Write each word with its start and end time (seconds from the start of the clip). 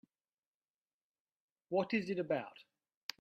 What 1.69 1.93
is 1.93 2.09
it 2.09 2.17
about? 2.17 2.57